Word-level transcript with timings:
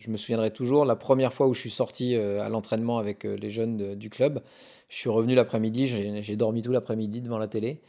Je 0.00 0.10
me 0.10 0.16
souviendrai 0.16 0.50
toujours 0.50 0.84
la 0.84 0.96
première 0.96 1.32
fois 1.32 1.46
où 1.46 1.54
je 1.54 1.60
suis 1.60 1.70
sorti 1.70 2.16
à 2.16 2.48
l'entraînement 2.48 2.98
avec 2.98 3.24
les 3.24 3.50
jeunes 3.50 3.94
du 3.94 4.10
club. 4.10 4.42
Je 4.88 4.96
suis 4.96 5.10
revenu 5.10 5.34
l'après-midi, 5.34 5.86
j'ai 5.86 6.36
dormi 6.36 6.62
tout 6.62 6.72
l'après-midi 6.72 7.20
devant 7.20 7.38
la 7.38 7.46
télé, 7.46 7.80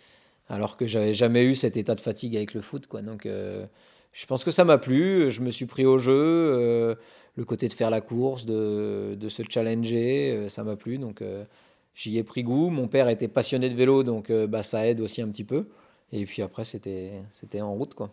alors 0.49 0.77
que 0.77 0.85
j'avais 0.85 1.13
jamais 1.13 1.43
eu 1.43 1.55
cet 1.55 1.77
état 1.77 1.95
de 1.95 2.01
fatigue 2.01 2.35
avec 2.35 2.53
le 2.53 2.61
foot. 2.61 2.85
Quoi. 2.87 3.01
Donc 3.01 3.25
je 3.25 4.25
pense 4.27 4.43
que 4.43 4.51
ça 4.51 4.65
m'a 4.65 4.77
plu, 4.77 5.31
je 5.31 5.41
me 5.41 5.51
suis 5.51 5.65
pris 5.65 5.85
au 5.85 5.97
jeu 5.97 6.97
le 7.35 7.45
côté 7.45 7.67
de 7.67 7.73
faire 7.73 7.89
la 7.89 8.01
course, 8.01 8.45
de, 8.45 9.27
se 9.29 9.43
challenger, 9.47 10.31
euh, 10.31 10.49
ça 10.49 10.63
m'a 10.63 10.75
plu. 10.75 10.97
Donc 10.97 11.21
euh, 11.21 11.43
j'y 11.95 12.17
ai 12.17 12.23
pris 12.23 12.43
goût. 12.43 12.69
Mon 12.69 12.87
père 12.87 13.09
était 13.09 13.27
passionné 13.27 13.69
de 13.69 13.75
vélo, 13.75 14.03
donc 14.03 14.29
euh, 14.29 14.47
bah, 14.47 14.63
ça 14.63 14.87
aide 14.87 15.01
aussi 15.01 15.21
un 15.21 15.29
petit 15.29 15.43
peu. 15.43 15.67
Et 16.11 16.25
puis 16.25 16.41
après, 16.41 16.65
c'était 16.65 17.61
en 17.61 17.73
route. 17.73 17.93
quoi. 17.93 18.11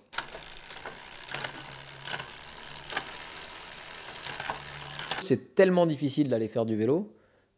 C'est 5.21 5.55
tellement 5.55 5.87
difficile 5.87 6.29
d'aller 6.29 6.49
faire 6.49 6.65
du 6.65 6.77
vélo 6.77 7.13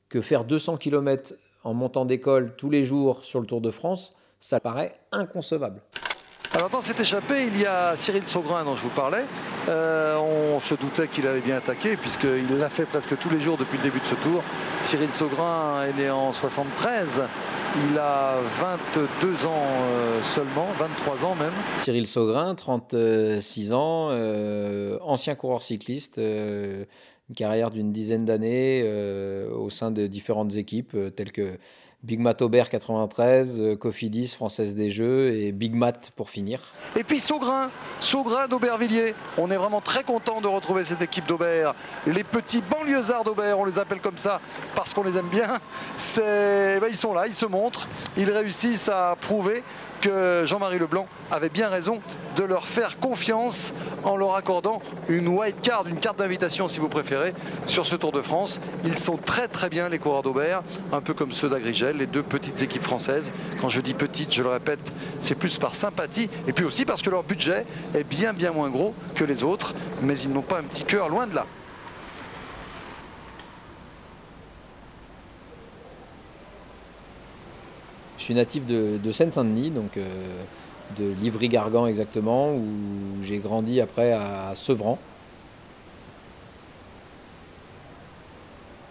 que 0.09 0.21
faire 0.21 0.45
200 0.45 0.77
km 0.77 1.35
en 1.63 1.75
montant 1.75 2.05
d'école 2.05 2.55
tous 2.57 2.71
les 2.71 2.85
jours 2.85 3.25
sur 3.25 3.41
le 3.41 3.47
Tour 3.47 3.61
de 3.61 3.71
France, 3.71 4.15
ça 4.39 4.61
paraît 4.61 4.95
inconcevable. 5.13 5.83
Alors 6.53 6.69
dans 6.69 6.81
cette 6.81 6.99
échappée, 6.99 7.47
il 7.47 7.61
y 7.61 7.67
a 7.67 7.97
Cyril 7.97 8.27
Saugrin 8.27 8.65
dont 8.65 8.75
je 8.75 8.83
vous 8.83 8.89
parlais. 8.89 9.25
Euh, 9.69 10.17
on 10.17 10.59
se 10.59 10.75
doutait 10.75 11.07
qu'il 11.07 11.29
allait 11.29 11.41
bien 11.41 11.59
attaquer 11.59 11.97
puisqu'il 11.97 12.59
l'a 12.59 12.69
fait 12.69 12.87
presque 12.87 13.17
tous 13.19 13.31
les 13.31 13.41
jours 13.41 13.57
depuis 13.57 13.77
le 13.79 13.85
début 13.85 14.01
de 14.01 14.05
ce 14.05 14.17
tour. 14.17 14.43
Cyril 14.83 15.13
Saugrin 15.13 15.85
est 15.85 15.97
né 15.97 16.11
en 16.11 16.33
73. 16.33 17.23
Il 17.89 17.97
a 17.99 18.35
22 18.59 19.47
ans 19.47 19.53
euh, 19.53 20.21
seulement, 20.25 20.67
23 20.77 21.25
ans 21.25 21.37
même. 21.37 21.53
Cyril 21.77 22.09
Saugrin, 22.09 22.57
36 22.57 23.73
ans, 23.73 24.09
euh, 24.11 24.99
ancien 25.03 25.37
coureur 25.37 25.63
cycliste, 25.63 26.21
une 27.31 27.35
carrière 27.35 27.71
d'une 27.71 27.93
dizaine 27.93 28.27
d'années 28.27 28.85
au 29.55 29.71
sein 29.71 29.91
de 29.91 30.07
différentes 30.07 30.57
équipes 30.57 30.97
telles 31.17 31.33
que 31.33 31.57
Big 32.03 32.19
Mat 32.19 32.41
Aubert 32.41 32.71
93, 32.71 33.61
euh, 33.61 33.77
Cofidis, 33.77 34.29
Française 34.29 34.75
des 34.75 34.89
Jeux 34.89 35.35
et 35.35 35.53
Big 35.53 35.75
Mat 35.75 36.11
pour 36.17 36.31
finir. 36.31 36.61
Et 36.97 37.05
puis 37.05 37.19
Saugrin, 37.19 37.71
Saugrin 38.01 38.49
d'Aubervilliers. 38.49 39.15
On 39.37 39.51
est 39.51 39.57
vraiment 39.57 39.83
très 39.83 40.03
content 40.03 40.41
de 40.41 40.47
retrouver 40.47 40.87
cette 40.87 41.03
équipe 41.03 41.27
d'Aubert. 41.27 41.75
Les 42.07 42.25
petits 42.25 42.63
banlieusards 42.63 43.25
d'Aubert, 43.25 43.59
on 43.59 43.67
les 43.67 43.79
appelle 43.79 44.01
comme 44.01 44.17
ça 44.17 44.41
parce 44.75 44.95
qu'on 44.95 45.03
les 45.03 45.19
aime 45.19 45.29
bien. 45.29 45.59
Ben, 46.17 46.89
ils 46.89 46.97
sont 46.97 47.13
là, 47.13 47.27
ils 47.27 47.35
se 47.35 47.45
montrent, 47.45 47.87
ils 48.17 48.31
réussissent 48.31 48.89
à 48.89 49.15
prouver 49.21 49.63
que 50.01 50.45
Jean-Marie 50.45 50.79
Leblanc 50.79 51.07
avait 51.31 51.49
bien 51.49 51.69
raison 51.69 52.01
de 52.37 52.45
leur 52.45 52.67
faire 52.67 52.99
confiance 52.99 53.73
en 54.05 54.17
leur 54.17 54.35
accordant 54.35 54.81
une 55.09 55.29
white 55.29 55.61
card, 55.61 55.87
une 55.87 55.99
carte 55.99 56.19
d'invitation 56.19 56.69
si 56.69 56.81
vous 56.81 56.89
préférez, 56.89 57.35
sur 57.67 57.87
ce 57.87 57.97
Tour 57.97 58.13
de 58.13 58.23
France. 58.23 58.61
Ils 58.85 58.99
sont 58.99 59.17
très 59.17 59.49
très 59.49 59.69
bien 59.69 59.89
les 59.89 59.99
coureurs 59.99 60.23
d'Aubert, 60.23 60.63
un 60.93 61.01
peu 61.01 61.15
comme 61.15 61.33
ceux 61.33 61.49
d'Agrigel, 61.49 61.99
les 61.99 62.07
deux 62.07 62.23
petites 62.23 62.63
équipes 62.63 62.83
françaises. 62.83 63.33
Quand 63.61 63.69
je 63.69 63.81
dis 63.81 63.95
petites, 63.95 64.33
je 64.33 64.43
le 64.43 64.49
répète, 64.49 64.93
c'est 65.21 65.35
plus 65.35 65.59
par 65.59 65.75
sympathie 65.75 66.31
et 66.47 66.53
puis 66.53 66.65
aussi 66.65 66.85
parce 66.85 67.03
que 67.03 67.11
leur 67.11 67.23
budget 67.23 67.67
est 67.95 68.05
bien 68.05 68.33
bien 68.33 68.53
moins 68.53 68.71
gros 68.71 68.95
que 69.15 69.25
les 69.25 69.43
autres, 69.43 69.75
mais 70.03 70.19
ils 70.19 70.33
n'ont 70.33 70.43
pas 70.43 70.59
un 70.59 70.65
petit 70.65 70.85
cœur 70.85 71.09
loin 71.09 71.27
de 71.27 71.35
là. 71.35 71.47
Je 78.21 78.25
suis 78.27 78.35
natif 78.35 78.67
de, 78.67 79.13
Seine-Saint-Denis, 79.13 79.71
donc 79.71 79.97
euh, 79.97 80.07
de 80.99 81.11
Livry-Gargan 81.23 81.87
exactement, 81.87 82.53
où 82.53 82.63
j'ai 83.23 83.39
grandi 83.39 83.81
après 83.81 84.13
à 84.13 84.53
Sevran. 84.55 84.99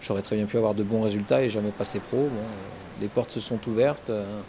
J'aurais 0.02 0.22
très 0.22 0.34
bien 0.34 0.46
pu 0.46 0.56
avoir 0.56 0.74
de 0.74 0.82
bons 0.82 1.02
résultats 1.02 1.44
et 1.44 1.48
jamais 1.48 1.70
passer 1.70 2.00
pro. 2.00 2.28
les 3.00 3.06
portes 3.06 3.30
se 3.30 3.38
sont 3.38 3.60
ouvertes, 3.68 4.10
euh, 4.10 4.40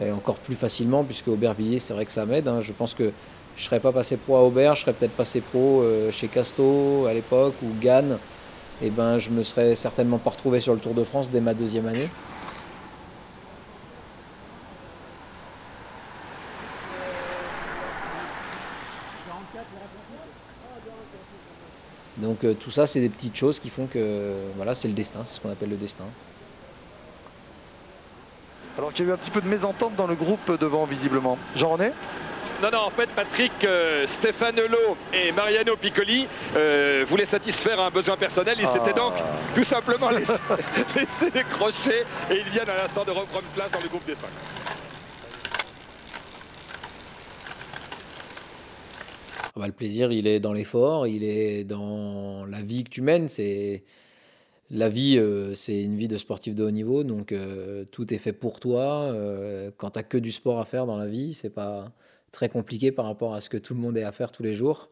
et 0.00 0.12
encore 0.12 0.36
plus 0.36 0.54
facilement, 0.54 1.02
puisque 1.02 1.26
Aubervilliers, 1.26 1.80
c'est 1.80 1.92
vrai 1.92 2.06
que 2.06 2.12
ça 2.12 2.24
m'aide. 2.24 2.46
Hein. 2.46 2.60
Je 2.60 2.72
pense 2.72 2.94
que 2.94 3.10
je 3.56 3.62
ne 3.62 3.64
serais 3.64 3.80
pas 3.80 3.90
passé 3.90 4.16
pro 4.16 4.36
à 4.36 4.42
Aubert, 4.42 4.76
je 4.76 4.82
serais 4.82 4.92
peut-être 4.92 5.16
passé 5.16 5.40
pro 5.40 5.82
euh, 5.82 6.12
chez 6.12 6.28
Casto 6.28 7.06
à 7.08 7.14
l'époque, 7.14 7.54
ou 7.64 7.66
Gannes. 7.80 8.18
Et 8.80 8.90
ben, 8.90 9.18
je 9.18 9.30
me 9.30 9.42
serais 9.42 9.74
certainement 9.74 10.18
pas 10.18 10.30
retrouvé 10.30 10.60
sur 10.60 10.72
le 10.72 10.78
Tour 10.78 10.94
de 10.94 11.02
France 11.02 11.32
dès 11.32 11.40
ma 11.40 11.52
deuxième 11.52 11.88
année. 11.88 12.08
Donc 22.24 22.42
euh, 22.42 22.54
tout 22.54 22.70
ça, 22.70 22.86
c'est 22.86 23.00
des 23.00 23.10
petites 23.10 23.36
choses 23.36 23.60
qui 23.60 23.68
font 23.68 23.86
que 23.86 24.32
voilà, 24.56 24.74
c'est 24.74 24.88
le 24.88 24.94
destin, 24.94 25.20
c'est 25.24 25.34
ce 25.34 25.40
qu'on 25.40 25.50
appelle 25.50 25.68
le 25.68 25.76
destin. 25.76 26.04
Alors 28.78 28.92
qu'il 28.92 29.04
y 29.04 29.08
a 29.08 29.10
eu 29.12 29.14
un 29.14 29.18
petit 29.18 29.30
peu 29.30 29.40
de 29.40 29.46
mésentente 29.46 29.94
dans 29.94 30.06
le 30.06 30.14
groupe 30.14 30.58
devant, 30.58 30.84
visiblement. 30.84 31.38
Jean-René? 31.54 31.92
Non, 32.62 32.70
non, 32.72 32.78
en 32.86 32.90
fait, 32.90 33.08
Patrick, 33.10 33.52
euh, 33.64 34.06
Stéphane 34.06 34.56
Hulot 34.56 34.96
et 35.12 35.32
Mariano 35.32 35.76
Piccoli 35.76 36.26
euh, 36.56 37.04
voulaient 37.06 37.26
satisfaire 37.26 37.78
un 37.78 37.90
besoin 37.90 38.16
personnel. 38.16 38.56
Ils 38.58 38.66
s'étaient 38.68 38.94
donc 38.94 39.12
ah. 39.18 39.22
tout 39.54 39.64
simplement 39.64 40.08
laissés 40.10 41.30
décrocher 41.30 42.04
et 42.30 42.38
ils 42.38 42.50
viennent 42.50 42.70
à 42.70 42.82
l'instant 42.82 43.04
de 43.04 43.10
reprendre 43.10 43.44
place 43.54 43.70
dans 43.70 43.80
le 43.80 43.88
groupe 43.88 44.06
des 44.06 44.14
cinq. 44.14 44.30
Ah 49.56 49.60
bah, 49.60 49.66
le 49.68 49.72
plaisir, 49.72 50.10
il 50.10 50.26
est 50.26 50.40
dans 50.40 50.52
l'effort, 50.52 51.06
il 51.06 51.22
est 51.22 51.62
dans 51.64 52.44
la 52.46 52.62
vie 52.62 52.82
que 52.82 52.90
tu 52.90 53.02
mènes. 53.02 53.28
C'est 53.28 53.84
la 54.70 54.88
vie, 54.88 55.16
euh, 55.18 55.54
c'est 55.54 55.82
une 55.82 55.96
vie 55.96 56.08
de 56.08 56.16
sportif 56.16 56.54
de 56.54 56.64
haut 56.64 56.70
niveau, 56.72 57.04
donc 57.04 57.30
euh, 57.32 57.84
tout 57.92 58.12
est 58.12 58.18
fait 58.18 58.32
pour 58.32 58.58
toi. 58.60 58.82
Euh, 58.82 59.70
quand 59.76 59.90
tu 59.90 59.98
n'as 59.98 60.02
que 60.02 60.18
du 60.18 60.32
sport 60.32 60.58
à 60.58 60.64
faire 60.64 60.86
dans 60.86 60.96
la 60.96 61.06
vie, 61.06 61.34
c'est 61.34 61.50
pas 61.50 61.92
très 62.32 62.48
compliqué 62.48 62.90
par 62.90 63.04
rapport 63.04 63.34
à 63.34 63.40
ce 63.40 63.48
que 63.48 63.56
tout 63.56 63.74
le 63.74 63.80
monde 63.80 63.96
est 63.96 64.02
à 64.02 64.12
faire 64.12 64.32
tous 64.32 64.42
les 64.42 64.54
jours. 64.54 64.90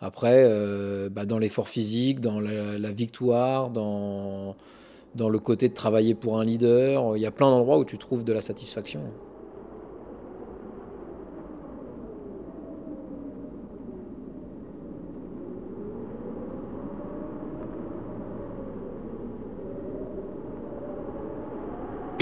Après, 0.00 0.48
bah, 1.10 1.26
dans 1.26 1.38
l'effort 1.38 1.68
physique, 1.68 2.20
dans 2.20 2.40
la, 2.40 2.92
victoire, 2.92 3.70
dans, 3.70 4.56
dans 5.14 5.28
le 5.28 5.38
côté 5.38 5.68
de 5.68 5.74
travailler 5.74 6.14
pour 6.16 6.40
un 6.40 6.44
leader, 6.44 7.16
il 7.16 7.22
y 7.22 7.26
a 7.26 7.30
plein 7.30 7.50
d'endroits 7.50 7.78
où 7.78 7.84
tu 7.84 7.98
trouves 7.98 8.24
de 8.24 8.32
la 8.32 8.40
satisfaction. 8.40 9.02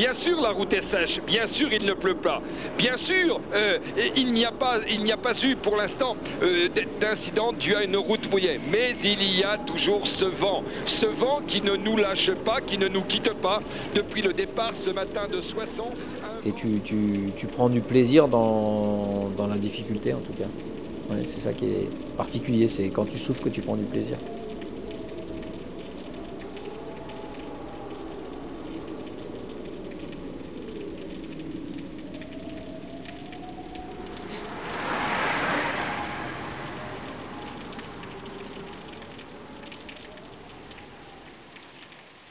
Bien 0.00 0.14
sûr, 0.14 0.40
la 0.40 0.52
route 0.52 0.72
est 0.72 0.80
sèche. 0.80 1.20
Bien 1.26 1.44
sûr, 1.44 1.70
il 1.70 1.84
ne 1.84 1.92
pleut 1.92 2.14
pas. 2.14 2.40
Bien 2.78 2.96
sûr, 2.96 3.38
euh, 3.54 3.76
il 4.16 4.32
n'y 4.32 4.46
a 4.46 4.50
pas, 4.50 4.80
eu 5.44 5.56
pour 5.56 5.76
l'instant 5.76 6.16
euh, 6.42 6.68
d'incident 6.98 7.52
dû 7.52 7.74
à 7.74 7.84
une 7.84 7.98
route 7.98 8.30
mouillée. 8.30 8.58
Mais 8.72 8.94
il 9.04 9.38
y 9.38 9.44
a 9.44 9.58
toujours 9.58 10.06
ce 10.06 10.24
vent, 10.24 10.64
ce 10.86 11.04
vent 11.04 11.42
qui 11.46 11.60
ne 11.60 11.76
nous 11.76 11.98
lâche 11.98 12.30
pas, 12.46 12.62
qui 12.62 12.78
ne 12.78 12.88
nous 12.88 13.02
quitte 13.02 13.34
pas 13.42 13.60
depuis 13.94 14.22
le 14.22 14.32
départ 14.32 14.74
ce 14.74 14.88
matin 14.88 15.28
de 15.30 15.42
Soissons. 15.42 15.90
Et 16.46 16.52
tu, 16.52 17.46
prends 17.54 17.68
du 17.68 17.82
plaisir 17.82 18.26
dans, 18.26 19.28
la 19.50 19.58
difficulté 19.58 20.14
en 20.14 20.20
tout 20.20 20.32
cas? 20.32 20.48
c'est 21.26 21.40
ça 21.40 21.52
qui 21.52 21.66
est 21.66 21.90
particulier, 22.16 22.68
c'est 22.68 22.88
quand 22.88 23.04
tu 23.04 23.18
souffres 23.18 23.42
que 23.42 23.50
tu 23.50 23.60
prends 23.60 23.76
du 23.76 23.84
plaisir. 23.84 24.16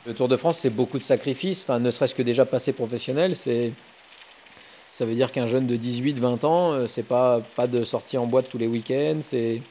Le 0.10 0.16
Tour 0.16 0.28
de 0.28 0.38
France, 0.38 0.58
c'est 0.58 0.72
beaucoup 0.72 0.98
de 0.98 1.04
sacrifices, 1.04 1.62
enfin, 1.62 1.78
ne 1.78 1.92
serait-ce 1.92 2.16
que 2.16 2.24
déjà 2.24 2.44
passer 2.44 2.74
professionnel, 2.74 3.36
ça 3.36 5.06
veut 5.06 5.14
dire 5.14 5.32
qu'un 5.32 5.46
jeune 5.46 5.68
de 5.68 5.78
18-20 5.78 6.48
ans, 6.48 6.72
euh, 6.72 6.88
c'est 6.88 7.04
pas, 7.04 7.42
pas 7.56 7.68
de 7.68 7.84
sortie 7.84 8.18
en 8.18 8.26
boîte 8.26 8.50
tous 8.50 8.58
les 8.58 8.66
week-ends, 8.66 9.20
c'est 9.22 9.62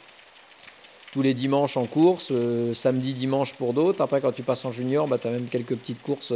tous 1.11 1.23
les 1.23 1.35
dimanches 1.35 1.76
en 1.76 1.87
course, 1.87 2.29
euh, 2.31 2.73
samedi, 2.73 3.14
dimanche 3.14 3.55
pour 3.55 3.73
d'autres. 3.73 4.00
Après, 4.00 4.20
quand 4.20 4.31
tu 4.31 4.44
passes 4.44 4.64
en 4.64 4.70
junior, 4.70 5.08
bah, 5.08 5.19
tu 5.19 5.26
as 5.26 5.32
même 5.32 5.49
quelques 5.49 5.75
petites 5.75 6.02
courses 6.02 6.32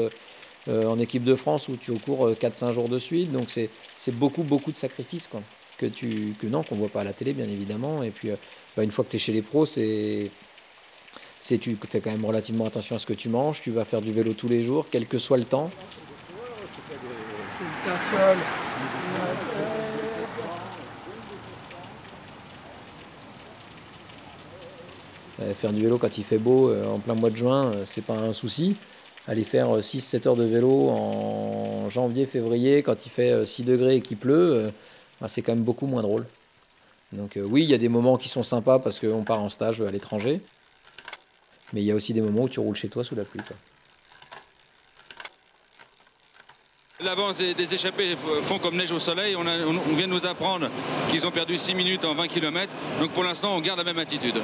euh, 0.67 0.87
en 0.89 0.99
équipe 0.99 1.23
de 1.23 1.37
France 1.37 1.69
où 1.69 1.77
tu 1.77 1.93
cours 1.93 2.29
4-5 2.29 2.73
jours 2.73 2.89
de 2.89 2.99
suite. 2.99 3.31
Donc, 3.31 3.51
c'est 3.51 3.71
beaucoup, 4.17 4.43
beaucoup 4.43 4.73
de 4.73 4.77
sacrifices 4.77 5.29
quoi, 5.29 5.43
que, 5.79 5.87
tu, 5.87 6.35
que 6.41 6.49
non, 6.49 6.65
qu'on 6.65 6.75
voit 6.75 6.89
pas 6.89 7.03
à 7.03 7.05
la 7.05 7.13
télé, 7.13 7.35
bien 7.35 7.49
évidemment. 7.49 8.03
Et 8.03 8.11
puis, 8.11 8.31
bah, 8.77 8.83
une 8.83 8.91
fois 8.91 9.05
que 9.05 9.11
tu 9.11 9.17
es 9.17 9.21
chez 9.21 9.33
les 9.33 9.43
pros, 9.43 9.65
c'est 9.65 10.33
c'est 11.43 11.59
tu 11.59 11.77
fais 11.89 12.01
quand 12.01 12.13
même 12.13 12.25
relativement 12.25 12.67
attention 12.67 12.95
à 12.95 12.99
ce 13.01 13.07
que 13.07 13.13
tu 13.13 13.29
manges, 13.29 13.63
tu 13.63 13.73
vas 13.73 13.85
faire 13.85 14.01
du 14.01 14.13
vélo 14.13 14.33
tous 14.33 14.49
les 14.49 14.63
jours, 14.63 14.87
quel 14.91 15.07
que 15.09 15.19
soit 15.19 15.37
le 15.37 15.45
temps. 15.45 15.71
faire 25.57 25.73
du 25.73 25.83
vélo 25.83 25.99
quand 25.99 26.17
il 26.17 26.23
fait 26.23 26.39
beau 26.39 26.73
en 26.73 27.01
plein 27.01 27.15
mois 27.15 27.29
de 27.29 27.37
juin, 27.37 27.73
c'est 27.85 28.05
pas 28.05 28.15
un 28.15 28.33
souci. 28.33 28.77
Aller 29.27 29.43
faire 29.43 29.79
6-7 29.79 30.29
heures 30.29 30.37
de 30.37 30.45
vélo 30.45 30.91
en 30.91 31.89
janvier, 31.89 32.27
février, 32.27 32.85
quand 32.85 33.05
il 33.05 33.11
fait 33.11 33.45
6 33.45 33.65
degrés 33.65 33.97
et 33.97 34.01
qu'il 34.01 34.17
pleut, 34.17 34.71
bah, 35.21 35.27
c'est 35.27 35.43
quand 35.43 35.53
même 35.53 35.65
beaucoup 35.65 35.87
moins 35.87 36.03
drôle. 36.03 36.25
Donc 37.13 37.37
oui, 37.37 37.65
il 37.65 37.69
y 37.69 37.75
a 37.75 37.79
des 37.79 37.89
moments 37.89 38.17
qui 38.17 38.29
sont 38.29 38.45
sympas 38.45 38.79
parce 38.79 39.01
qu'on 39.01 39.25
part 39.25 39.43
en 39.43 39.49
stage 39.49 39.81
à 39.81 39.91
l'étranger. 39.91 40.41
Mais 41.73 41.81
il 41.83 41.85
y 41.85 41.91
a 41.91 41.95
aussi 41.95 42.13
des 42.13 42.21
moments 42.21 42.43
où 42.43 42.49
tu 42.49 42.61
roules 42.61 42.77
chez 42.77 42.89
toi 42.89 43.05
sous 43.05 43.15
la 43.15 43.25
pluie. 43.25 43.41
L'avance 47.05 47.39
des, 47.39 47.75
échappés 47.75 48.17
font 48.45 48.59
comme 48.59 48.77
neige 48.77 48.93
au 48.93 48.99
soleil. 48.99 49.35
On, 49.37 49.43
vient 49.95 50.07
de 50.07 50.13
nous 50.13 50.27
apprendre 50.27 50.69
qu'ils 51.11 51.27
ont 51.27 51.31
perdu 51.31 51.59
6 51.59 51.75
minutes 51.75 52.05
en 52.05 52.15
20 52.15 52.29
km. 52.29 52.73
Donc 53.01 53.11
pour 53.11 53.25
l'instant, 53.25 53.55
on 53.57 53.61
garde 53.61 53.79
la 53.79 53.85
même 53.85 53.99
attitude. 53.99 54.37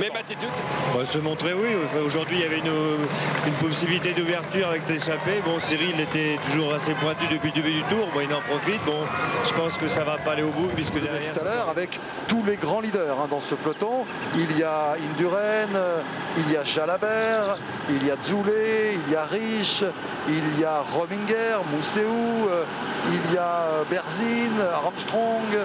Même 0.00 0.14
attitude? 0.14 0.48
Bah, 0.94 1.06
Se 1.06 1.18
montrer, 1.18 1.54
oui. 1.54 1.70
Aujourd'hui, 2.04 2.38
il 2.38 2.42
y 2.42 2.44
avait 2.44 2.58
une, 2.58 3.52
possibilité 3.60 4.12
d'ouverture 4.12 4.68
avec 4.68 4.88
l'échappée. 4.88 5.40
Bon, 5.44 5.58
Cyril 5.60 5.98
était 6.00 6.38
toujours 6.50 6.74
assez 6.74 6.94
pointu 6.94 7.26
depuis 7.30 7.50
le 7.54 7.62
début 7.62 7.72
du 7.72 7.82
tour. 7.84 8.08
Bon, 8.12 8.20
il 8.20 8.34
en 8.34 8.40
profite. 8.40 8.84
Bon, 8.84 9.06
je 9.44 9.52
pense 9.54 9.78
que 9.78 9.88
ça 9.88 10.04
va 10.04 10.18
pas 10.18 10.32
aller 10.32 10.42
au 10.42 10.50
bout 10.50 10.68
puisque 10.74 11.00
derrière. 11.00 11.34
Tout 11.34 11.40
à 11.40 11.44
l'heure, 11.44 11.68
avec 11.70 11.98
tous 12.28 12.44
les 12.44 12.56
grands 12.56 12.80
leaders 12.80 13.18
hein, 13.20 13.28
dans 13.30 13.40
ce 13.40 13.54
peloton, 13.54 14.04
il 14.36 14.58
y 14.58 14.62
a 14.62 14.96
Indurain, 15.10 15.68
il 16.38 16.52
y 16.52 16.56
a 16.56 16.64
Jalabert, 16.64 17.56
il 17.90 18.06
y 18.06 18.10
a 18.10 18.16
Zoulé, 18.22 18.98
il 19.06 19.12
y 19.12 19.16
a 19.16 19.24
Rich, 19.24 19.84
il 20.28 20.60
y 20.60 20.64
a 20.64 20.82
Rominger, 20.92 21.58
Mousseau, 21.72 22.01
euh, 22.08 22.64
il 23.08 23.34
y 23.34 23.36
a 23.36 23.62
euh, 23.62 23.84
Berzin, 23.90 24.60
Armstrong. 24.74 25.42
Euh, 25.54 25.64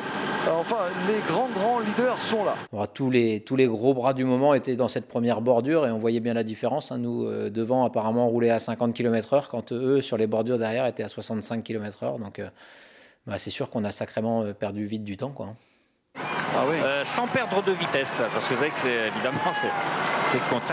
enfin, 0.51 0.77
les 1.07 1.19
grands, 1.27 1.49
grands 1.49 1.79
leaders 1.79 2.21
sont 2.21 2.43
là. 2.45 2.87
tous, 2.87 3.09
les, 3.09 3.41
tous 3.41 3.55
les 3.55 3.67
gros 3.67 3.93
bras 3.93 4.13
du 4.13 4.25
moment 4.25 4.53
étaient 4.53 4.75
dans 4.75 4.87
cette 4.87 5.07
première 5.07 5.41
bordure 5.41 5.85
et 5.85 5.91
on 5.91 5.99
voyait 5.99 6.19
bien 6.19 6.33
la 6.33 6.43
différence. 6.43 6.91
Hein. 6.91 6.99
Nous, 6.99 7.29
devant, 7.49 7.85
apparemment, 7.85 8.27
roulait 8.27 8.49
à 8.49 8.59
50 8.59 8.93
km/h 8.93 9.47
quand 9.49 9.71
eux, 9.71 10.01
sur 10.01 10.17
les 10.17 10.27
bordures 10.27 10.57
derrière, 10.57 10.85
étaient 10.85 11.03
à 11.03 11.09
65 11.09 11.63
km/h. 11.63 12.19
Donc, 12.19 12.41
bah, 13.25 13.37
c'est 13.37 13.49
sûr 13.49 13.69
qu'on 13.69 13.83
a 13.83 13.91
sacrément 13.91 14.53
perdu 14.53 14.85
vite 14.85 15.03
du 15.03 15.17
temps. 15.17 15.31
Quoi. 15.31 15.47
Hein. 15.47 16.21
Ah 16.55 16.63
oui. 16.67 16.77
sans 17.03 17.27
perdre 17.27 17.61
de 17.61 17.71
vitesse, 17.73 18.21
parce 18.33 18.47
que 18.47 18.53
vous 18.55 18.59
savez 18.61 18.71
que 18.71 18.79
c'est 18.79 19.07
évidemment 19.07 19.39
c'est 19.53 19.67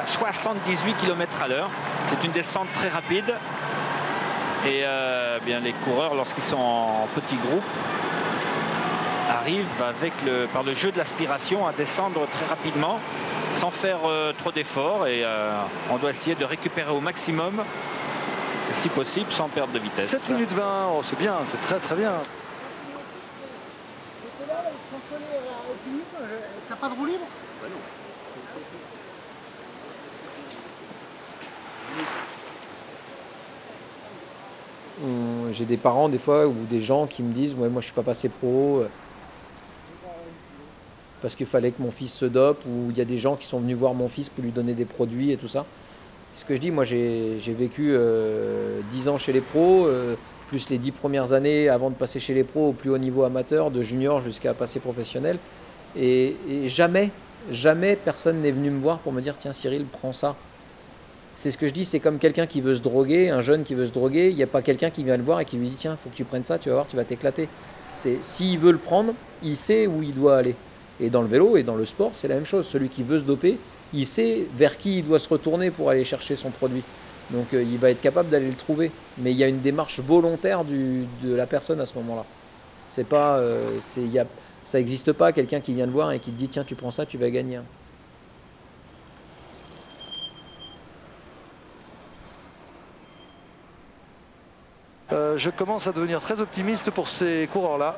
à 0.01 0.07
78 0.07 0.97
km 0.97 1.43
à 1.43 1.49
l'heure. 1.49 1.71
C'est 2.07 2.25
une 2.25 2.33
descente 2.33 2.69
très 2.75 2.89
rapide. 2.89 3.35
Et 4.67 4.83
euh, 4.85 5.39
bien 5.45 5.61
les 5.61 5.73
coureurs, 5.73 6.15
lorsqu'ils 6.15 6.43
sont 6.43 6.57
en 6.57 7.07
petits 7.15 7.37
groupes, 7.37 7.63
arrivent 9.31 9.83
avec 9.87 10.13
le, 10.25 10.47
par 10.47 10.63
le 10.63 10.73
jeu 10.73 10.91
de 10.91 10.97
l'aspiration 10.97 11.67
à 11.67 11.73
descendre 11.73 12.27
très 12.27 12.47
rapidement 12.47 12.99
sans 13.53 13.71
faire 13.71 13.99
euh, 14.07 14.33
trop 14.33 14.53
d'efforts. 14.53 15.07
Et 15.07 15.23
euh, 15.23 15.53
on 15.91 15.99
doit 15.99 16.11
essayer 16.11 16.35
de 16.35 16.45
récupérer 16.47 16.91
au 16.93 17.01
maximum, 17.01 17.63
si 18.73 18.89
possible, 18.89 19.31
sans 19.31 19.49
perdre 19.49 19.73
de 19.73 19.79
vitesse. 19.79 20.09
7 20.09 20.31
minutes 20.31 20.53
20, 20.53 20.63
c'est 21.03 21.19
bien, 21.19 21.35
c'est 21.47 21.61
très 21.61 21.79
très 21.79 21.97
bien. 21.97 22.13
T'as 26.69 26.77
pas 26.77 26.89
de 26.89 26.95
roue 26.95 27.07
libre? 27.07 27.27
J'ai 35.53 35.65
des 35.65 35.77
parents 35.77 36.09
des 36.09 36.19
fois 36.19 36.47
ou 36.47 36.55
des 36.71 36.81
gens 36.81 37.07
qui 37.07 37.23
me 37.23 37.33
disent 37.33 37.55
ouais 37.55 37.69
moi 37.69 37.81
je 37.81 37.87
suis 37.87 37.95
pas 37.95 38.03
passé 38.03 38.29
pro 38.29 38.81
euh, 38.81 38.89
parce 41.21 41.35
qu'il 41.35 41.47
fallait 41.47 41.73
que 41.73 41.83
mon 41.83 41.91
fils 41.91 42.13
se 42.13 42.27
dope 42.27 42.63
ou 42.67 42.91
il 42.91 42.99
y 42.99 43.01
a 43.01 43.05
des 43.05 43.17
gens 43.17 43.35
qui 43.35 43.47
sont 43.47 43.59
venus 43.59 43.77
voir 43.77 43.95
mon 43.95 44.09
fils 44.09 44.29
pour 44.29 44.45
lui 44.45 44.53
donner 44.53 44.75
des 44.75 44.85
produits 44.85 45.33
et 45.33 45.37
tout 45.37 45.49
ça. 45.49 45.65
Ce 46.35 46.45
que 46.45 46.55
je 46.55 46.61
dis, 46.61 46.71
moi 46.71 46.85
j'ai 46.85 47.39
vécu 47.49 47.93
euh, 47.93 48.81
10 48.91 49.09
ans 49.09 49.19
chez 49.19 49.33
les 49.33 49.41
pros, 49.41 49.87
euh, 49.87 50.17
plus 50.49 50.69
les 50.69 50.79
10 50.79 50.93
premières 50.93 51.33
années 51.33 51.69
avant 51.69 51.91
de 51.91 51.95
passer 51.95 52.21
chez 52.21 52.35
les 52.35 52.45
pros 52.45 52.69
au 52.69 52.73
plus 52.73 52.91
haut 52.91 52.99
niveau 52.99 53.23
amateur, 53.23 53.71
de 53.71 53.83
junior 53.83 54.21
jusqu'à 54.21 54.53
passer 54.55 54.81
professionnel. 54.81 55.39
Et, 55.97 56.37
et 56.49 56.69
jamais, 56.69 57.11
jamais 57.51 57.97
personne 57.97 58.41
n'est 58.41 58.51
venu 58.51 58.71
me 58.71 58.81
voir 58.81 58.99
pour 58.99 59.13
me 59.13 59.21
dire 59.21 59.37
tiens 59.39 59.53
Cyril, 59.53 59.87
prends 59.87 60.13
ça. 60.13 60.37
C'est 61.37 61.51
ce 61.51 61.59
que 61.59 61.67
je 61.67 61.73
dis, 61.73 61.85
c'est 61.85 62.01
comme 62.01 62.19
quelqu'un 62.19 62.47
qui 62.47 62.61
veut 62.61 62.75
se 62.75 62.83
droguer, 62.83 63.31
un 63.31 63.41
jeune 63.41 63.65
qui 63.65 63.75
veut 63.75 63.87
se 63.87 63.93
droguer, 63.93 64.31
il 64.31 64.37
n'y 64.37 64.43
a 64.43 64.47
pas 64.47 64.63
quelqu'un 64.63 64.91
qui 64.91 65.03
vient 65.03 65.17
le 65.17 65.23
voir 65.25 65.41
et 65.41 65.45
qui 65.45 65.57
lui 65.57 65.69
dit 65.69 65.77
tiens, 65.77 65.97
faut 66.01 66.09
que 66.09 66.15
tu 66.15 66.25
prennes 66.25 66.45
ça, 66.45 66.59
tu 66.59 66.69
vas 66.69 66.77
voir, 66.77 66.87
tu 66.87 66.97
vas 66.97 67.05
t'éclater. 67.05 67.49
C'est 67.97 68.25
s'il 68.25 68.59
veut 68.59 68.73
le 68.73 68.79
prendre, 68.79 69.15
il 69.43 69.57
sait 69.57 69.87
où 69.87 70.03
il 70.03 70.15
doit 70.15 70.37
aller. 70.37 70.55
Et 71.01 71.11
dans 71.11 71.23
le 71.23 71.29
vélo 71.29 71.57
et 71.57 71.65
dans 71.65 71.75
le 71.75 71.85
sport, 71.85 72.13
c'est 72.15 72.29
la 72.29 72.37
même 72.37 72.47
chose. 72.47 72.67
Celui 72.67 72.89
qui 72.89 73.03
veut 73.03 73.19
se 73.19 73.25
doper, 73.25 73.59
il 73.93 74.07
sait 74.07 74.47
vers 74.57 74.77
qui 74.77 74.99
il 74.99 75.07
doit 75.07 75.19
se 75.19 75.29
retourner 75.29 75.71
pour 75.71 75.91
aller 75.91 76.05
chercher 76.05 76.37
son 76.37 76.51
produit. 76.51 76.83
Donc 77.31 77.53
euh, 77.53 77.63
il 77.63 77.79
va 77.79 77.91
être 77.91 78.01
capable 78.01 78.29
d'aller 78.29 78.49
le 78.49 78.55
trouver. 78.55 78.93
Mais 79.19 79.33
il 79.33 79.37
y 79.37 79.45
a 79.45 79.49
une 79.49 79.61
démarche 79.61 80.01
volontaire 80.01 80.65
de 80.65 81.35
la 81.35 81.47
personne 81.47 81.81
à 81.81 81.87
ce 81.87 81.95
moment-là. 81.97 82.25
C'est 82.89 83.07
pas, 83.07 83.39
euh, 83.39 83.81
y 83.97 84.19
a, 84.19 84.27
ça 84.65 84.79
n'existe 84.79 85.13
pas 85.13 85.33
quelqu'un 85.33 85.61
qui 85.61 85.75
vient 85.75 85.87
le 85.87 85.93
voir 85.93 86.13
et 86.13 86.21
qui 86.21 86.31
te 86.31 86.39
dit 86.39 86.49
tiens 86.49 86.65
tu 86.65 86.75
prends 86.75 86.91
ça, 86.91 87.07
tu 87.07 87.19
vas 87.19 87.31
gagner. 87.31 87.59
Euh, 95.15 95.39
je 95.39 95.49
commence 95.49 95.87
à 95.87 95.93
devenir 95.93 96.21
très 96.21 96.41
optimiste 96.41 96.91
pour 96.91 97.09
ces 97.09 97.49
coureurs-là. 97.53 97.97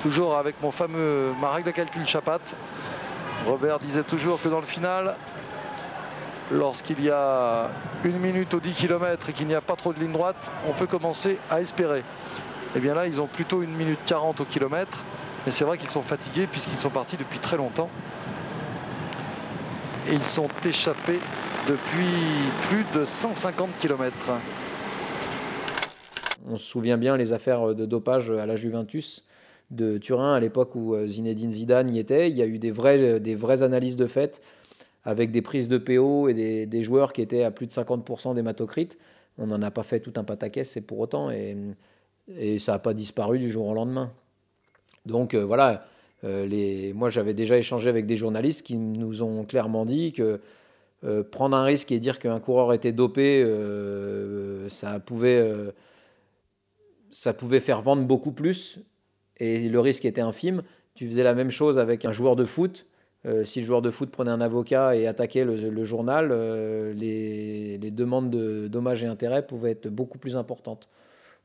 Toujours 0.00 0.36
avec 0.36 0.54
mon 0.62 0.70
fameux, 0.70 1.34
ma 1.42 1.50
règle 1.50 1.66
de 1.66 1.72
calcul 1.72 2.06
chapat. 2.06 2.40
Robert 3.46 3.78
disait 3.78 4.02
toujours 4.02 4.40
que 4.40 4.48
dans 4.48 4.60
le 4.60 4.66
final, 4.66 5.14
lorsqu'il 6.50 7.02
y 7.04 7.10
a 7.10 7.68
une 8.02 8.18
minute 8.18 8.54
au 8.54 8.60
10 8.60 8.72
km 8.72 9.28
et 9.28 9.32
qu'il 9.34 9.46
n'y 9.46 9.54
a 9.54 9.60
pas 9.60 9.76
trop 9.76 9.92
de 9.92 10.00
ligne 10.00 10.12
droite, 10.12 10.50
on 10.66 10.72
peut 10.72 10.86
commencer 10.86 11.38
à 11.50 11.60
espérer. 11.60 11.98
Et 11.98 12.02
eh 12.76 12.80
bien 12.80 12.94
là, 12.94 13.06
ils 13.06 13.20
ont 13.20 13.26
plutôt 13.26 13.62
une 13.62 13.74
minute 13.74 13.98
40 14.06 14.40
au 14.40 14.44
kilomètre. 14.46 15.04
Mais 15.44 15.52
c'est 15.52 15.64
vrai 15.64 15.76
qu'ils 15.76 15.90
sont 15.90 16.02
fatigués 16.02 16.46
puisqu'ils 16.46 16.78
sont 16.78 16.90
partis 16.90 17.18
depuis 17.18 17.40
très 17.40 17.58
longtemps. 17.58 17.90
Et 20.08 20.14
ils 20.14 20.24
sont 20.24 20.48
échappés 20.64 21.20
depuis 21.68 22.06
plus 22.70 22.86
de 22.94 23.04
150 23.04 23.68
km 23.80 24.14
on 26.46 26.56
se 26.56 26.64
souvient 26.64 26.96
bien 26.96 27.16
les 27.16 27.32
affaires 27.32 27.74
de 27.74 27.84
dopage 27.86 28.30
à 28.30 28.46
la 28.46 28.56
Juventus 28.56 29.24
de 29.70 29.98
Turin 29.98 30.34
à 30.34 30.40
l'époque 30.40 30.74
où 30.74 30.94
euh, 30.94 31.08
Zinedine 31.08 31.50
Zidane 31.50 31.92
y 31.92 31.98
était. 31.98 32.30
Il 32.30 32.36
y 32.36 32.42
a 32.42 32.46
eu 32.46 32.58
des 32.58 32.70
vraies, 32.70 33.62
analyses 33.62 33.96
de 33.96 34.06
fait 34.06 34.42
avec 35.04 35.30
des 35.30 35.42
prises 35.42 35.68
de 35.68 35.78
PO 35.78 36.28
et 36.28 36.66
des, 36.66 36.82
joueurs 36.82 37.12
qui 37.12 37.22
étaient 37.22 37.44
à 37.44 37.52
plus 37.52 37.66
de 37.66 37.72
50% 37.72 38.34
d'hématocrite. 38.34 38.98
On 39.38 39.46
n'en 39.46 39.62
a 39.62 39.70
pas 39.70 39.84
fait 39.84 40.00
tout 40.00 40.12
un 40.16 40.24
pataquès, 40.24 40.68
c'est 40.68 40.80
pour 40.80 40.98
autant, 40.98 41.30
et, 41.30 41.56
ça 42.58 42.72
n'a 42.72 42.78
pas 42.80 42.92
disparu 42.92 43.38
du 43.38 43.48
jour 43.48 43.68
au 43.68 43.74
lendemain. 43.74 44.10
Donc 45.04 45.34
euh, 45.34 45.44
voilà, 45.44 45.86
euh, 46.24 46.92
moi 46.92 47.08
j'avais 47.08 47.34
déjà 47.34 47.56
échangé 47.56 47.88
avec 47.88 48.06
des 48.06 48.16
journalistes 48.16 48.66
qui 48.66 48.76
nous 48.76 49.22
ont 49.22 49.44
clairement 49.44 49.84
dit 49.84 50.12
que 50.12 50.40
prendre 51.30 51.56
un 51.56 51.62
risque 51.62 51.92
et 51.92 52.00
dire 52.00 52.18
qu'un 52.18 52.40
coureur 52.40 52.72
était 52.72 52.90
dopé, 52.90 53.46
ça 54.68 54.98
pouvait 54.98 55.72
ça 57.16 57.32
pouvait 57.32 57.60
faire 57.60 57.80
vendre 57.80 58.02
beaucoup 58.02 58.30
plus 58.30 58.78
et 59.38 59.70
le 59.70 59.80
risque 59.80 60.04
était 60.04 60.20
infime. 60.20 60.62
Tu 60.94 61.06
faisais 61.06 61.22
la 61.22 61.34
même 61.34 61.50
chose 61.50 61.78
avec 61.78 62.04
un 62.04 62.12
joueur 62.12 62.36
de 62.36 62.44
foot. 62.44 62.84
Euh, 63.24 63.42
si 63.42 63.60
le 63.60 63.66
joueur 63.66 63.80
de 63.80 63.90
foot 63.90 64.10
prenait 64.10 64.30
un 64.30 64.42
avocat 64.42 64.94
et 64.96 65.06
attaquait 65.06 65.46
le, 65.46 65.84
journal, 65.84 66.28
euh, 66.30 66.92
les, 66.92 67.78
demandes 67.78 68.28
de 68.28 68.68
dommages 68.68 69.02
et 69.02 69.06
intérêts 69.06 69.46
pouvaient 69.46 69.70
être 69.70 69.88
beaucoup 69.88 70.18
plus 70.18 70.36
importantes. 70.36 70.90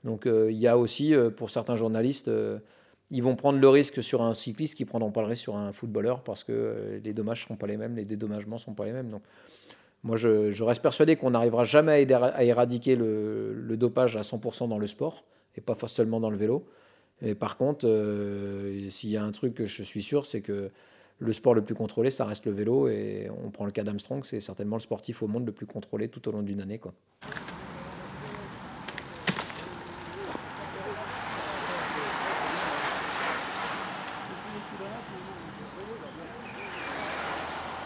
Donc 0.03 0.25
euh, 0.25 0.51
il 0.51 0.57
y 0.57 0.67
a 0.67 0.77
aussi, 0.77 1.13
pour 1.37 1.49
certains 1.49 1.77
journalistes, 1.77 2.29
ils 3.09 3.23
vont 3.23 3.37
prendre 3.37 3.57
le 3.57 3.69
risque 3.69 4.03
sur 4.03 4.23
un 4.23 4.33
cycliste 4.33 4.75
qui 4.75 4.83
ne 4.83 4.89
prendront 4.89 5.11
pas 5.11 5.21
le 5.21 5.27
risque 5.27 5.43
sur 5.43 5.55
un 5.55 5.71
footballeur 5.71 6.21
parce 6.21 6.43
que 6.43 6.99
les 7.01 7.13
dommages 7.13 7.43
ne 7.43 7.43
seront 7.45 7.55
pas 7.55 7.67
les 7.67 7.77
mêmes, 7.77 7.95
les 7.95 8.05
dédommagements 8.05 8.57
ne 8.57 8.61
sont 8.61 8.73
pas 8.73 8.83
les 8.83 8.93
mêmes. 8.93 9.07
Donc 9.07 9.21
moi, 10.03 10.17
je, 10.17 10.63
reste 10.63 10.81
persuadé 10.81 11.15
qu'on 11.15 11.31
n'arrivera 11.31 11.63
jamais 11.63 12.11
à, 12.11 12.43
éradiquer 12.43 12.97
le, 12.97 13.77
dopage 13.77 14.17
à 14.17 14.21
100% 14.21 14.67
dans 14.67 14.77
le 14.77 14.87
sport 14.87 15.23
et 15.55 15.61
pas 15.61 15.75
seulement 15.87 16.19
dans 16.19 16.29
le 16.29 16.37
vélo. 16.37 16.65
Et 17.21 17.35
par 17.35 17.57
contre, 17.57 17.87
euh, 17.87 18.89
s'il 18.89 19.09
y 19.09 19.17
a 19.17 19.23
un 19.23 19.31
truc 19.31 19.53
que 19.53 19.65
je 19.65 19.83
suis 19.83 20.01
sûr, 20.01 20.25
c'est 20.25 20.41
que 20.41 20.71
le 21.19 21.33
sport 21.33 21.53
le 21.53 21.63
plus 21.63 21.75
contrôlé, 21.75 22.09
ça 22.09 22.25
reste 22.25 22.45
le 22.47 22.51
vélo. 22.51 22.87
Et 22.87 23.29
on 23.43 23.51
prend 23.51 23.65
le 23.65 23.71
cas 23.71 23.83
d'Armstrong, 23.83 24.23
c'est 24.23 24.39
certainement 24.39 24.77
le 24.77 24.81
sportif 24.81 25.21
au 25.21 25.27
monde 25.27 25.45
le 25.45 25.51
plus 25.51 25.67
contrôlé 25.67 26.07
tout 26.07 26.27
au 26.27 26.31
long 26.31 26.41
d'une 26.41 26.61
année. 26.61 26.79
Quoi. 26.79 26.93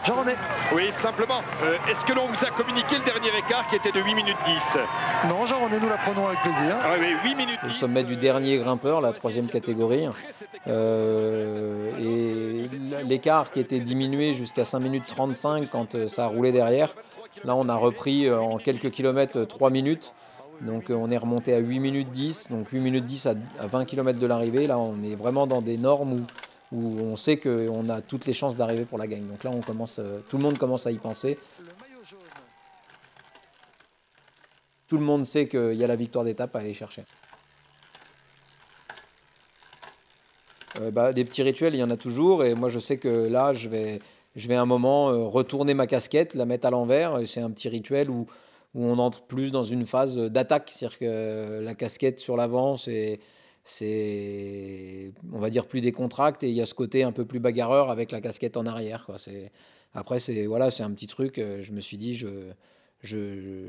Jean-René. 0.06 0.34
Oui, 0.72 0.92
simplement, 1.02 1.40
euh, 1.64 1.76
est-ce 1.90 2.04
que 2.04 2.12
l'on 2.12 2.26
vous 2.26 2.44
a 2.44 2.50
communiqué 2.50 2.96
le 2.96 3.04
dernier 3.04 3.36
écart 3.36 3.66
qui 3.68 3.74
était 3.74 3.90
de 3.90 4.00
8 4.00 4.14
minutes 4.14 4.36
10 4.46 4.78
Non, 5.28 5.46
Jean-René, 5.46 5.80
nous 5.80 5.88
la 5.88 5.96
prenons 5.96 6.28
avec 6.28 6.40
plaisir. 6.42 6.76
Ah 6.80 6.94
oui, 7.00 7.08
8 7.24 7.34
minutes 7.34 7.58
Au 7.68 7.72
sommet 7.72 8.04
du 8.04 8.14
dernier 8.14 8.58
grimpeur, 8.58 9.00
la 9.00 9.12
troisième 9.12 9.48
catégorie. 9.48 10.06
Euh, 10.68 11.90
et 11.98 12.68
l'écart 13.02 13.50
qui 13.50 13.58
était 13.58 13.80
diminué 13.80 14.32
jusqu'à 14.32 14.64
5 14.64 14.78
minutes 14.78 15.06
35 15.08 15.68
quand 15.72 15.96
euh, 15.96 16.06
ça 16.06 16.26
a 16.26 16.28
roulé 16.28 16.52
derrière. 16.52 16.94
Là, 17.42 17.56
on 17.56 17.68
a 17.68 17.74
repris 17.74 18.30
en 18.32 18.58
quelques 18.58 18.92
kilomètres 18.92 19.42
3 19.42 19.70
minutes. 19.70 20.14
Donc 20.60 20.84
on 20.88 21.10
est 21.10 21.18
remonté 21.18 21.52
à 21.52 21.58
8 21.58 21.80
minutes 21.80 22.10
10, 22.10 22.50
donc 22.50 22.68
8 22.70 22.78
minutes 22.78 23.04
10 23.04 23.26
à 23.26 23.66
20 23.66 23.84
km 23.84 24.18
de 24.20 24.26
l'arrivée. 24.26 24.68
Là, 24.68 24.78
on 24.78 25.02
est 25.02 25.16
vraiment 25.16 25.48
dans 25.48 25.60
des 25.60 25.76
normes 25.76 26.12
où 26.12 26.20
où 26.72 27.00
on 27.00 27.16
sait 27.16 27.36
qu'on 27.36 27.88
a 27.88 28.00
toutes 28.00 28.26
les 28.26 28.32
chances 28.32 28.56
d'arriver 28.56 28.84
pour 28.84 28.98
la 28.98 29.06
gagne. 29.06 29.26
Donc 29.26 29.44
là, 29.44 29.50
on 29.50 29.60
commence, 29.60 29.98
euh, 29.98 30.20
tout 30.28 30.36
le 30.36 30.42
monde 30.42 30.58
commence 30.58 30.86
à 30.86 30.90
y 30.90 30.98
penser. 30.98 31.38
Tout 34.88 34.98
le 34.98 35.04
monde 35.04 35.24
sait 35.24 35.48
qu'il 35.48 35.74
y 35.74 35.84
a 35.84 35.86
la 35.86 35.96
victoire 35.96 36.24
d'étape 36.24 36.54
à 36.54 36.60
aller 36.60 36.74
chercher. 36.74 37.02
Euh, 40.80 40.90
bah, 40.90 41.12
des 41.12 41.24
petits 41.24 41.42
rituels, 41.42 41.74
il 41.74 41.78
y 41.78 41.82
en 41.82 41.90
a 41.90 41.96
toujours. 41.96 42.44
Et 42.44 42.54
moi, 42.54 42.68
je 42.68 42.78
sais 42.78 42.96
que 42.96 43.08
là, 43.08 43.52
je 43.52 43.68
vais, 43.68 44.00
je 44.34 44.48
vais 44.48 44.56
un 44.56 44.66
moment 44.66 45.10
euh, 45.10 45.24
retourner 45.24 45.74
ma 45.74 45.86
casquette, 45.86 46.34
la 46.34 46.46
mettre 46.46 46.66
à 46.66 46.70
l'envers. 46.70 47.20
C'est 47.26 47.40
un 47.40 47.50
petit 47.50 47.68
rituel 47.68 48.10
où, 48.10 48.26
où 48.74 48.84
on 48.84 48.98
entre 48.98 49.22
plus 49.22 49.50
dans 49.50 49.64
une 49.64 49.86
phase 49.86 50.16
d'attaque. 50.16 50.72
C'est-à-dire 50.74 50.98
que 50.98 51.60
la 51.62 51.74
casquette 51.74 52.18
sur 52.18 52.36
l'avant, 52.36 52.76
c'est 52.76 53.20
c'est, 53.66 55.12
on 55.32 55.40
va 55.40 55.50
dire, 55.50 55.66
plus 55.66 55.80
décontracté 55.80 56.46
et 56.46 56.50
il 56.50 56.56
y 56.56 56.62
a 56.62 56.66
ce 56.66 56.74
côté 56.74 57.02
un 57.02 57.10
peu 57.10 57.24
plus 57.24 57.40
bagarreur 57.40 57.90
avec 57.90 58.12
la 58.12 58.20
casquette 58.20 58.56
en 58.56 58.64
arrière. 58.64 59.04
Quoi. 59.04 59.18
C'est, 59.18 59.50
après, 59.92 60.20
c'est, 60.20 60.46
voilà, 60.46 60.70
c'est 60.70 60.84
un 60.84 60.90
petit 60.92 61.08
truc, 61.08 61.38
euh, 61.38 61.60
je 61.60 61.72
me 61.72 61.80
suis 61.80 61.98
dit, 61.98 62.14
je, 62.14 62.28
je, 63.00 63.64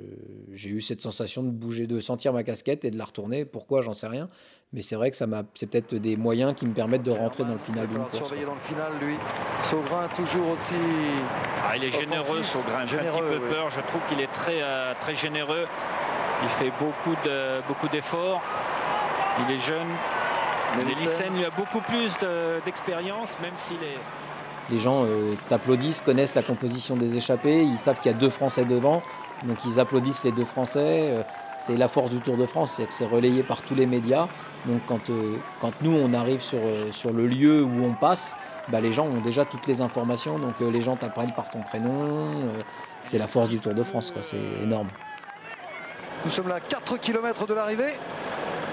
j'ai 0.53 0.69
eu 0.69 0.81
cette 0.81 1.01
sensation 1.01 1.41
de 1.41 1.49
bouger, 1.49 1.87
de 1.87 1.99
sentir 1.99 2.31
ma 2.31 2.43
casquette 2.43 2.85
et 2.85 2.91
de 2.91 2.97
la 2.97 3.05
retourner. 3.05 3.43
Pourquoi, 3.43 3.81
j'en 3.81 3.93
sais 3.93 4.05
rien. 4.05 4.29
Mais 4.71 4.83
c'est 4.83 4.95
vrai 4.95 5.09
que 5.09 5.17
ça 5.17 5.25
m'a, 5.25 5.43
c'est 5.55 5.65
peut-être 5.65 5.95
des 5.95 6.15
moyens 6.15 6.53
qui 6.53 6.67
me 6.67 6.73
permettent 6.75 7.03
de 7.03 7.11
rentrer 7.11 7.43
dans 7.43 7.53
le 7.53 7.59
final 7.59 7.87
d'une 7.87 7.97
course. 7.97 8.17
Surveiller 8.17 8.45
dans 8.45 8.53
le 8.53 8.59
final, 8.59 8.91
lui. 9.01 9.15
Saugrin 9.63 10.07
toujours 10.15 10.49
aussi. 10.49 10.75
Ah, 11.63 11.75
il 11.75 11.83
est 11.85 11.91
généreux, 11.91 12.43
Saugrin. 12.43 12.85
J'ai 12.85 12.99
un 12.99 13.11
petit 13.11 13.39
peu 13.39 13.47
peur. 13.47 13.71
Je 13.71 13.79
trouve 13.81 14.01
qu'il 14.09 14.21
est 14.21 14.31
très, 14.31 14.61
euh, 14.61 14.93
très 14.99 15.15
généreux. 15.15 15.65
Il 16.43 16.49
fait 16.49 16.71
beaucoup, 16.79 17.15
de, 17.25 17.67
beaucoup 17.67 17.87
d'efforts. 17.87 18.43
Il 19.39 19.55
est 19.55 19.59
jeune. 19.59 19.87
Nélissen 20.77 21.35
lui 21.35 21.45
a 21.45 21.49
beaucoup 21.49 21.81
plus 21.81 22.11
d'expérience, 22.65 23.37
même 23.41 23.53
s'il 23.55 23.77
est. 23.77 23.99
Les 24.69 24.79
gens 24.79 25.05
euh, 25.05 25.33
t'applaudissent, 25.47 26.01
connaissent 26.01 26.35
la 26.35 26.43
composition 26.43 26.97
des 26.97 27.15
échappés, 27.15 27.61
ils 27.63 27.77
savent 27.77 27.99
qu'il 27.99 28.11
y 28.11 28.15
a 28.15 28.17
deux 28.17 28.29
Français 28.29 28.65
devant, 28.65 29.01
donc 29.43 29.63
ils 29.63 29.79
applaudissent 29.79 30.25
les 30.25 30.33
deux 30.33 30.43
Français. 30.43 31.07
Euh, 31.09 31.23
c'est 31.57 31.77
la 31.77 31.87
force 31.87 32.11
du 32.11 32.19
Tour 32.19 32.35
de 32.35 32.45
France, 32.45 32.73
c'est 32.75 32.85
que 32.85 32.93
c'est 32.93 33.05
relayé 33.05 33.43
par 33.43 33.61
tous 33.61 33.75
les 33.75 33.85
médias. 33.85 34.27
Donc 34.65 34.81
quand, 34.85 35.09
euh, 35.09 35.37
quand 35.61 35.71
nous 35.81 35.97
on 35.97 36.13
arrive 36.13 36.41
sur, 36.41 36.59
sur 36.91 37.13
le 37.13 37.27
lieu 37.27 37.63
où 37.63 37.85
on 37.85 37.93
passe, 37.93 38.35
bah, 38.67 38.81
les 38.81 38.91
gens 38.91 39.05
ont 39.05 39.21
déjà 39.21 39.45
toutes 39.45 39.67
les 39.67 39.79
informations, 39.79 40.37
donc 40.37 40.59
les 40.59 40.81
gens 40.81 40.97
t'apprennent 40.97 41.33
par 41.33 41.49
ton 41.49 41.61
prénom. 41.61 42.49
c'est 43.05 43.17
la 43.17 43.27
force 43.27 43.49
du 43.49 43.59
Tour 43.59 43.73
de 43.73 43.83
France, 43.83 44.11
c'est 44.21 44.63
énorme. 44.63 44.89
Nous 46.25 46.31
sommes 46.31 46.49
là 46.49 46.55
à 46.55 46.59
4 46.59 46.97
km 46.97 47.47
de 47.47 47.53
l'arrivée. 47.53 47.93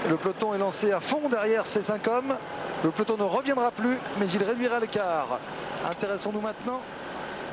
Le 0.09 0.17
peloton 0.17 0.53
est 0.53 0.57
lancé 0.59 0.91
à 0.91 0.99
fond 0.99 1.29
derrière 1.29 1.65
ces 1.65 1.81
cinq 1.81 2.07
hommes. 2.07 2.35
Le 2.83 2.91
peloton 2.91 3.17
ne 3.17 3.23
reviendra 3.23 3.71
plus, 3.71 3.97
mais 4.19 4.27
il 4.27 4.43
réduira 4.43 4.79
l'écart. 4.79 5.39
Intéressons-nous 5.89 6.41
maintenant 6.41 6.79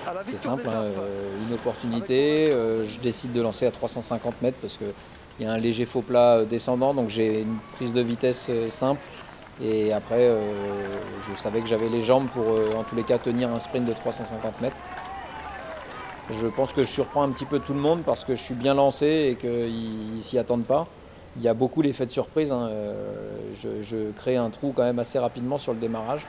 à 0.06 0.12
la 0.12 0.22
victoire. 0.22 0.58
C'est 0.58 0.64
simple, 0.64 0.68
hein, 0.68 0.84
euh, 0.84 1.48
une 1.48 1.54
opportunité. 1.54 2.50
Euh, 2.52 2.84
je 2.84 2.98
décide 2.98 3.32
de 3.32 3.40
lancer 3.40 3.66
à 3.66 3.70
350 3.70 4.42
mètres 4.42 4.58
parce 4.60 4.76
qu'il 4.76 5.46
y 5.46 5.48
a 5.48 5.52
un 5.52 5.58
léger 5.58 5.86
faux 5.86 6.02
plat 6.02 6.34
euh, 6.34 6.44
descendant, 6.44 6.92
donc 6.92 7.08
j'ai 7.08 7.40
une 7.40 7.58
prise 7.76 7.94
de 7.94 8.02
vitesse 8.02 8.50
simple. 8.68 9.00
Et 9.62 9.92
après, 9.92 10.28
je 11.28 11.36
savais 11.36 11.60
que 11.60 11.68
j'avais 11.68 11.90
les 11.90 12.02
jambes 12.02 12.26
pour, 12.28 12.42
en 12.76 12.82
tous 12.84 12.96
les 12.96 13.04
cas, 13.04 13.18
tenir 13.18 13.50
un 13.50 13.60
sprint 13.60 13.84
de 13.84 13.92
350 13.92 14.60
mètres. 14.60 14.76
Je 16.30 16.46
pense 16.48 16.72
que 16.72 16.82
je 16.82 16.88
surprends 16.88 17.22
un 17.22 17.28
petit 17.28 17.44
peu 17.44 17.60
tout 17.60 17.74
le 17.74 17.78
monde 17.78 18.02
parce 18.04 18.24
que 18.24 18.34
je 18.34 18.42
suis 18.42 18.54
bien 18.54 18.74
lancé 18.74 19.28
et 19.30 19.36
qu'ils 19.36 20.16
ne 20.16 20.22
s'y 20.22 20.38
attendent 20.38 20.64
pas. 20.64 20.88
Il 21.36 21.42
y 21.42 21.48
a 21.48 21.54
beaucoup 21.54 21.82
l'effet 21.82 22.06
de 22.06 22.10
surprise. 22.10 22.52
Hein. 22.52 22.68
Euh, 22.70 23.14
je, 23.82 24.10
crée 24.12 24.36
un 24.36 24.50
trou 24.50 24.72
quand 24.74 24.84
même 24.84 24.98
assez 24.98 25.18
rapidement 25.18 25.58
sur 25.58 25.72
le 25.72 25.78
démarrage. 25.78 26.26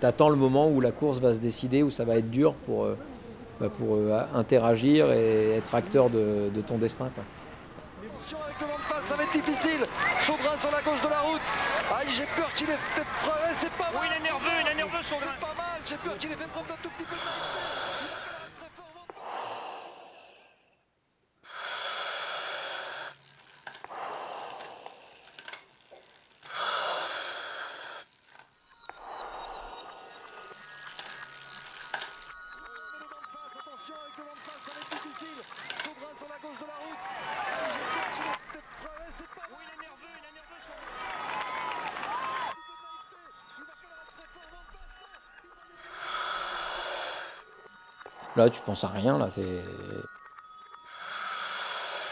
Tu 0.00 0.06
attends 0.06 0.28
le 0.28 0.36
moment 0.36 0.68
où 0.68 0.80
la 0.80 0.92
course 0.92 1.20
va 1.20 1.34
se 1.34 1.38
décider, 1.38 1.82
où 1.82 1.90
ça 1.90 2.04
va 2.04 2.16
être 2.16 2.30
dur 2.30 2.54
pour, 2.54 2.84
euh, 2.84 2.98
bah, 3.60 3.68
pour 3.68 3.94
euh, 3.94 4.22
interagir 4.34 5.12
et 5.12 5.56
être 5.56 5.74
acteur 5.74 6.10
de, 6.10 6.50
ton 6.66 6.78
destin. 6.78 7.04
Avec 7.04 7.16
le 8.60 8.66
vent 8.66 8.78
de 8.78 8.82
face, 8.82 9.04
ça 9.04 9.16
va 9.16 9.22
être 9.22 9.32
difficile. 9.32 9.86
Son 10.18 10.32
bras 10.32 10.58
sur 10.58 10.70
la 10.70 10.82
gauche 10.82 11.02
de 11.02 11.08
la 11.08 11.20
route. 11.20 11.52
Ah, 11.92 12.00
j'ai 12.08 12.26
peur 12.36 12.52
qu'il 12.54 12.68
ait 12.70 12.78
fait 12.94 13.06
preuve. 13.22 13.56
C'est 13.60 13.72
pas 13.72 13.90
mal. 13.92 14.02
Oui, 14.02 14.08
il 14.10 14.20
est 14.20 14.24
nerveux, 14.24 14.56
il 14.64 14.72
est 14.72 14.74
nerveux 14.74 15.02
son 15.02 15.16
C'est 15.18 15.40
pas 15.40 15.54
mal. 15.56 15.80
J'ai 15.84 15.96
peur 15.96 16.18
qu'il 16.18 16.30
ait 16.30 16.34
fait 16.34 16.48
preuve 16.48 16.66
d'un 16.66 16.76
tout 16.82 16.90
petit 16.90 17.04
peu 17.04 17.14
de 17.14 17.99
Là, 48.36 48.48
tu 48.48 48.60
penses 48.60 48.84
à 48.84 48.88
rien, 48.88 49.18
là, 49.18 49.28
c'est. 49.28 49.62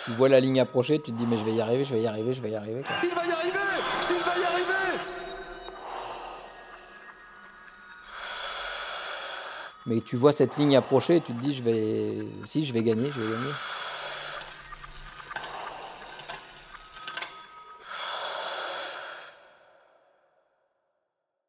Tu 0.04 0.10
vois 0.12 0.28
la 0.28 0.40
ligne 0.40 0.60
approcher, 0.60 1.00
tu 1.00 1.12
te 1.12 1.16
dis, 1.16 1.26
mais 1.26 1.38
je 1.38 1.44
vais 1.44 1.52
y 1.52 1.60
arriver, 1.60 1.84
je 1.84 1.94
vais 1.94 2.00
y 2.00 2.06
arriver, 2.06 2.34
je 2.34 2.42
vais 2.42 2.50
y 2.50 2.56
arriver. 2.56 2.82
Il 3.02 3.10
va 3.14 3.24
y 3.24 3.30
arriver 3.30 3.57
Mais 9.88 10.02
tu 10.02 10.16
vois 10.16 10.34
cette 10.34 10.58
ligne 10.58 10.76
approcher, 10.76 11.22
tu 11.22 11.32
te 11.32 11.40
dis, 11.40 11.54
je 11.54 11.62
vais. 11.62 12.18
Si, 12.44 12.66
je 12.66 12.74
vais 12.74 12.82
gagner, 12.82 13.10
je 13.10 13.20
vais 13.20 13.32
gagner. 13.32 13.52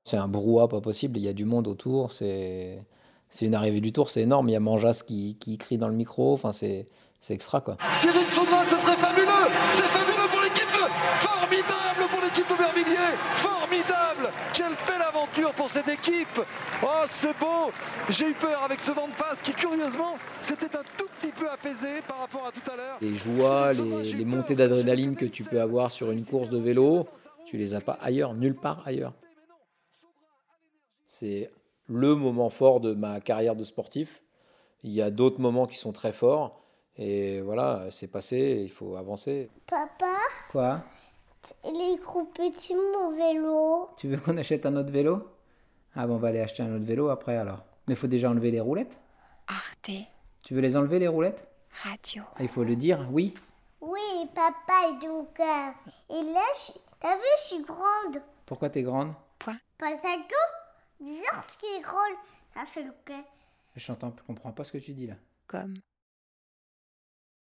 C'est 0.05 0.17
un 0.17 0.29
brouhaha 0.29 0.69
pas 0.69 0.79
possible, 0.79 1.17
il 1.19 1.23
y 1.23 1.27
a 1.27 1.33
du 1.33 1.45
monde 1.45 1.67
autour, 1.67 2.13
c'est 2.13 2.81
une 3.41 3.53
arrivée 3.53 3.81
du 3.81 3.91
tour, 3.91 4.09
c'est 4.09 4.21
énorme. 4.21 4.49
Il 4.49 4.53
y 4.53 4.55
a 4.55 4.59
Manjas 4.59 5.03
qui, 5.05 5.37
crie 5.59 5.77
dans 5.77 5.89
le 5.89 5.93
micro, 5.93 6.33
enfin 6.33 6.51
c'est 6.51 6.87
extra 7.29 7.61
quoi. 7.61 7.77
Cyril 7.93 8.25
Soudrin, 8.31 8.65
ce 8.65 8.77
serait 8.77 8.97
fabuleux 8.97 9.27
C'est 9.71 9.83
fabuleux 9.83 10.29
pour 10.31 10.41
l'équipe 10.41 10.67
Formidable 11.19 12.09
pour 12.09 12.21
l'équipe 12.21 12.49
d'Aubervilliers 12.49 13.17
Formidable 13.35 13.98
Quelle 14.53 14.73
belle 14.87 15.01
aventure 15.07 15.53
pour 15.53 15.69
cette 15.69 15.87
équipe 15.87 16.41
Oh 16.83 17.05
c'est 17.09 17.37
beau 17.37 17.71
J'ai 18.09 18.29
eu 18.29 18.33
peur 18.33 18.63
avec 18.63 18.79
ce 18.79 18.91
vent 18.91 19.07
de 19.07 19.13
face 19.13 19.41
qui 19.41 19.53
curieusement 19.53 20.17
c'était 20.41 20.75
un 20.75 20.83
tout 20.97 21.07
petit 21.19 21.31
peu 21.31 21.49
apaisé 21.49 22.01
par 22.07 22.19
rapport 22.19 22.45
à 22.47 22.51
tout 22.51 22.71
à 22.71 22.75
l'heure. 22.75 22.97
Les 23.01 23.15
joies, 23.15 23.73
les, 23.73 24.13
les 24.13 24.25
montées 24.25 24.55
d'adrénaline 24.55 25.15
que 25.15 25.25
tu 25.25 25.43
peux 25.43 25.61
avoir 25.61 25.91
sur 25.91 26.11
une 26.11 26.25
course 26.25 26.49
de 26.49 26.57
vélo, 26.57 27.07
tu 27.45 27.57
les 27.57 27.73
as 27.73 27.81
pas 27.81 27.97
ailleurs, 28.01 28.33
nulle 28.33 28.55
part 28.55 28.81
ailleurs. 28.85 29.13
C'est 31.07 31.51
le 31.87 32.15
moment 32.15 32.49
fort 32.49 32.79
de 32.79 32.93
ma 32.93 33.19
carrière 33.19 33.55
de 33.55 33.63
sportif. 33.63 34.21
Il 34.83 34.91
y 34.91 35.01
a 35.01 35.09
d'autres 35.11 35.41
moments 35.41 35.65
qui 35.65 35.77
sont 35.77 35.91
très 35.91 36.13
forts. 36.13 36.61
Et 36.97 37.41
voilà, 37.41 37.87
c'est 37.91 38.07
passé, 38.07 38.61
il 38.63 38.69
faut 38.69 38.95
avancer. 38.95 39.49
Papa? 39.67 40.17
Quoi? 40.51 40.83
Il 41.65 41.75
est 41.75 41.97
petit 42.33 42.75
mon 42.75 43.11
vélo. 43.15 43.89
Tu 43.97 44.07
veux 44.07 44.17
qu'on 44.17 44.37
achète 44.37 44.65
un 44.65 44.75
autre 44.75 44.91
vélo? 44.91 45.27
Ah 45.95 46.07
bon, 46.07 46.15
on 46.15 46.17
va 46.17 46.29
aller 46.29 46.41
acheter 46.41 46.63
un 46.63 46.75
autre 46.75 46.85
vélo 46.85 47.09
après 47.09 47.37
alors. 47.37 47.63
Mais 47.87 47.93
il 47.93 47.97
faut 47.97 48.07
déjà 48.07 48.29
enlever 48.29 48.51
les 48.51 48.59
roulettes. 48.59 48.97
Arte. 49.47 49.91
Tu 50.43 50.53
veux 50.53 50.61
les 50.61 50.77
enlever 50.77 50.99
les 50.99 51.07
roulettes? 51.07 51.47
Radio. 51.83 52.23
Il 52.39 52.47
faut 52.47 52.63
le 52.63 52.75
dire, 52.75 53.07
oui. 53.11 53.33
Oui, 53.81 54.29
papa 54.35 54.89
et 54.89 55.05
donc. 55.05 55.39
et 55.39 56.33
là, 56.33 56.45
t'as 56.99 57.15
vu, 57.15 57.23
je 57.39 57.43
suis 57.55 57.63
grande. 57.63 58.21
Pourquoi 58.45 58.69
t'es 58.69 58.83
grande? 58.83 59.13
Point. 59.39 59.57
Parce 59.77 60.01
que 60.01 61.03
Bizarre 61.03 61.45
ce 61.49 61.57
qui 61.57 61.65
est 61.77 61.81
gros, 61.81 61.97
ça 62.53 62.65
fait 62.65 62.83
le 62.83 62.91
quai. 63.05 63.23
Je 63.75 63.93
comprends 64.27 64.51
pas 64.51 64.65
ce 64.65 64.73
que 64.73 64.77
tu 64.79 64.93
dis 64.93 65.07
là. 65.07 65.15
Comme 65.47 65.75